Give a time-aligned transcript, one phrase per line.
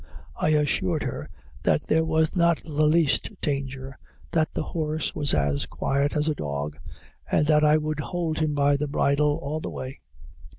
[0.35, 1.29] I assured her
[1.61, 3.99] that there was not the least danger;
[4.31, 6.79] that the horse was as quiet as a dog,
[7.31, 9.99] and that I would hold him by the bridle all the way.